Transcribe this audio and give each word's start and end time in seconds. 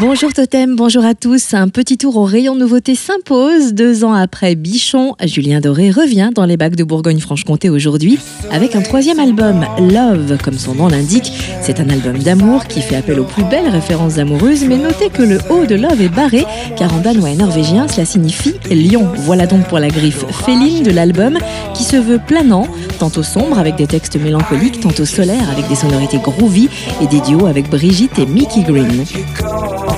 Bonjour 0.00 0.32
Totem, 0.32 0.76
bonjour 0.76 1.04
à 1.04 1.14
tous. 1.14 1.52
Un 1.52 1.68
petit 1.68 1.98
tour 1.98 2.16
au 2.16 2.24
rayon 2.24 2.54
nouveauté 2.54 2.94
s'impose. 2.94 3.74
Deux 3.74 4.02
ans 4.02 4.14
après 4.14 4.54
Bichon, 4.54 5.14
Julien 5.22 5.60
Doré 5.60 5.90
revient 5.90 6.30
dans 6.34 6.46
les 6.46 6.56
bacs 6.56 6.74
de 6.74 6.84
Bourgogne-Franche-Comté 6.84 7.68
aujourd'hui 7.68 8.18
avec 8.50 8.74
un 8.76 8.80
troisième 8.80 9.20
album, 9.20 9.66
Love, 9.78 10.38
comme 10.42 10.56
son 10.56 10.74
nom 10.74 10.88
l'indique. 10.88 11.30
C'est 11.60 11.80
un 11.80 11.90
album 11.90 12.16
d'amour 12.18 12.64
qui 12.64 12.80
fait 12.80 12.96
appel 12.96 13.20
aux 13.20 13.24
plus 13.24 13.44
belles 13.44 13.68
références 13.68 14.16
amoureuses, 14.16 14.64
mais 14.64 14.78
notez 14.78 15.10
que 15.10 15.22
le 15.22 15.38
haut 15.50 15.66
de 15.66 15.74
Love 15.74 16.00
est 16.00 16.08
barré, 16.08 16.46
car 16.78 16.94
en 16.94 17.00
danois 17.00 17.32
et 17.32 17.36
norvégien, 17.36 17.86
cela 17.86 18.06
signifie 18.06 18.54
lion. 18.70 19.06
Voilà 19.16 19.46
donc 19.46 19.68
pour 19.68 19.80
la 19.80 19.88
griffe 19.88 20.24
féline 20.46 20.82
de 20.82 20.92
l'album 20.92 21.38
qui 21.74 21.84
se 21.84 21.96
veut 21.96 22.20
planant, 22.26 22.66
tantôt 23.00 23.22
sombre 23.22 23.58
avec 23.58 23.76
des 23.76 23.86
textes 23.86 24.16
mélancoliques, 24.16 24.80
tantôt 24.80 25.06
solaire 25.06 25.48
avec 25.50 25.66
des 25.68 25.74
sonorités 25.74 26.18
groovy 26.18 26.68
et 27.02 27.06
des 27.06 27.20
duos 27.20 27.46
avec 27.46 27.70
Brigitte 27.70 28.18
et 28.18 28.26
Mickey 28.26 28.60
Green. 28.60 29.04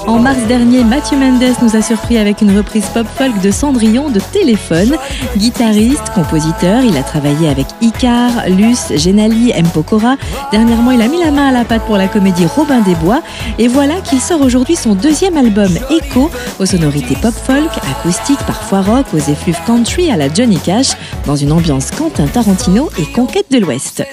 En 0.06 0.18
mars 0.18 0.38
dernier, 0.46 0.84
Mathieu 0.84 1.16
Mendes 1.16 1.54
nous 1.62 1.76
a 1.76 1.82
surpris 1.82 2.16
avec 2.16 2.42
une 2.42 2.56
reprise 2.56 2.86
pop-folk 2.94 3.40
de 3.40 3.50
Cendrillon 3.50 4.08
de 4.10 4.20
Téléphone. 4.32 4.96
Guitariste, 5.36 6.10
compositeur, 6.14 6.82
il 6.84 6.96
a 6.96 7.02
travaillé 7.02 7.48
avec 7.48 7.66
Icar, 7.80 8.30
Luce, 8.48 8.92
Genali, 8.96 9.50
M. 9.50 9.66
Pokora. 9.74 10.16
Dernièrement, 10.52 10.92
il 10.92 11.02
a 11.02 11.08
mis 11.08 11.18
la 11.18 11.30
main 11.30 11.48
à 11.48 11.52
la 11.52 11.64
pâte 11.64 11.84
pour 11.86 11.96
la 11.96 12.06
comédie 12.06 12.46
Robin 12.46 12.80
des 12.80 12.94
Bois. 12.96 13.22
Et 13.58 13.66
voilà 13.66 14.00
qu'il 14.00 14.20
sort 14.20 14.42
aujourd'hui 14.42 14.76
son 14.76 14.94
deuxième 14.94 15.36
album, 15.36 15.70
Echo, 15.90 16.30
aux 16.60 16.66
sonorités 16.66 17.16
pop-folk, 17.20 17.70
acoustique, 17.98 18.40
parfois 18.46 18.82
rock, 18.82 19.06
aux 19.12 19.30
effluves 19.30 19.60
country 19.66 20.10
à 20.10 20.16
la 20.16 20.32
Johnny 20.32 20.58
Cash, 20.58 20.92
dans 21.26 21.36
une 21.36 21.52
ambiance 21.52 21.90
Quentin 21.90 22.26
Tarantino 22.26 22.90
et 22.98 23.06
conquête 23.12 23.50
de 23.50 23.58
l'Ouest. 23.58 24.04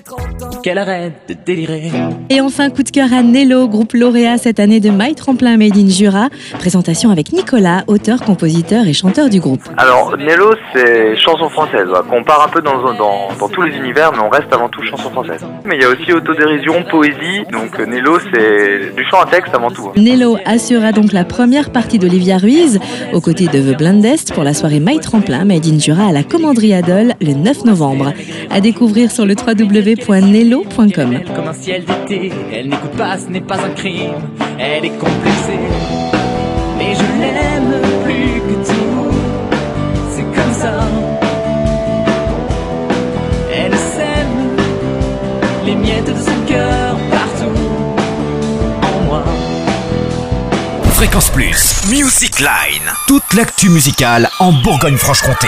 Qu'elle 0.63 0.77
arrête 0.77 1.13
de 1.27 1.33
délirer. 1.33 1.91
Et 2.29 2.41
enfin, 2.41 2.69
coup 2.69 2.83
de 2.83 2.89
cœur 2.89 3.11
à 3.13 3.21
Nello, 3.23 3.67
groupe 3.67 3.93
lauréat 3.93 4.37
cette 4.37 4.59
année 4.59 4.79
de 4.79 4.89
My 4.89 5.15
Tremplin 5.15 5.57
Made 5.57 5.77
in 5.77 5.87
Jura. 5.87 6.29
Présentation 6.59 7.09
avec 7.09 7.31
Nicolas, 7.31 7.83
auteur, 7.87 8.21
compositeur 8.21 8.87
et 8.87 8.93
chanteur 8.93 9.29
du 9.29 9.39
groupe. 9.39 9.61
Alors, 9.77 10.15
Nello, 10.17 10.53
c'est 10.73 11.15
chanson 11.17 11.49
française. 11.49 11.87
Voilà. 11.87 12.05
On 12.11 12.23
part 12.23 12.43
un 12.45 12.49
peu 12.49 12.61
dans, 12.61 12.93
dans, 12.93 13.29
dans, 13.37 13.49
tous 13.49 13.61
les 13.63 13.75
univers, 13.75 14.11
mais 14.11 14.19
on 14.19 14.29
reste 14.29 14.51
avant 14.51 14.69
tout 14.69 14.83
chanson 14.83 15.09
française. 15.09 15.45
Mais 15.65 15.75
il 15.75 15.81
y 15.81 15.85
a 15.85 15.89
aussi 15.89 16.11
autodérision, 16.13 16.83
poésie. 16.83 17.43
Donc, 17.51 17.77
Nello, 17.79 18.19
c'est 18.31 18.95
du 18.95 19.03
chant 19.09 19.21
à 19.21 19.25
texte 19.25 19.53
avant 19.53 19.71
tout. 19.71 19.91
Nello 19.95 20.37
assurera 20.45 20.91
donc 20.91 21.11
la 21.11 21.23
première 21.23 21.71
partie 21.71 21.99
d'Olivia 21.99 22.37
Ruiz, 22.37 22.79
aux 23.13 23.21
côtés 23.21 23.47
de 23.47 23.73
The 23.73 23.77
Blindest, 23.77 24.33
pour 24.33 24.43
la 24.43 24.53
soirée 24.53 24.79
My 24.79 24.99
Tremplin 24.99 25.45
Made 25.45 25.65
in 25.65 25.79
Jura 25.79 26.07
à 26.07 26.11
la 26.11 26.23
Commanderie 26.23 26.73
Adol 26.73 27.13
le 27.21 27.33
9 27.33 27.65
novembre. 27.65 28.13
À 28.51 28.61
découvrir 28.61 29.11
sur 29.11 29.25
le 29.25 29.35
www.nello.com. 29.35 31.19
Comme 31.35 31.47
un 31.47 31.53
ciel 31.53 31.85
d'été, 31.85 32.31
elle 32.51 32.69
n'écoute 32.69 32.91
pas, 32.97 33.17
ce 33.17 33.27
n'est 33.27 33.41
pas 33.41 33.57
un 33.57 33.69
crime. 33.69 34.13
Elle 34.57 34.85
est 34.85 34.97
complexée, 34.97 35.59
mais 36.77 36.95
je 36.95 37.21
l'aime 37.21 37.81
plus 38.03 38.41
que 38.41 38.67
tout. 38.67 39.11
C'est 40.11 40.23
comme 40.23 40.53
ça. 40.53 40.79
Elle 43.53 43.73
sème 43.73 44.57
les 45.65 45.75
miettes 45.75 46.07
de 46.07 46.19
son 46.19 46.45
cœur 46.47 46.97
partout 47.11 47.59
en 48.81 49.05
moi. 49.05 49.23
Fréquence 50.93 51.29
Plus, 51.29 51.75
Music 51.89 52.39
Line. 52.39 52.91
Toute 53.07 53.33
l'actu 53.35 53.69
musicale 53.69 54.27
en 54.39 54.51
Bourgogne-Franche-Comté. 54.51 55.47